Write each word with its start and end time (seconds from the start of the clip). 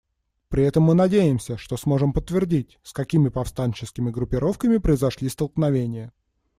При 0.49 0.63
этом 0.63 0.81
мы 0.81 0.95
надеемся, 0.95 1.57
что 1.57 1.77
сможем 1.77 2.11
подтвердить, 2.11 2.79
с 2.81 2.91
какими 2.91 3.29
повстанческими 3.29 4.09
группировками 4.09 4.77
произошли 4.77 5.29
столкновения. 5.29 6.11